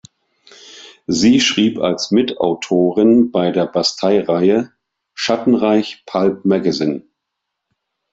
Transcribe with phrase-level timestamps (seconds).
[1.05, 4.71] Sie schrieb als Mitautorin bei der Bastei-Reihe
[5.13, 7.03] „Schattenreich pulp magazine“.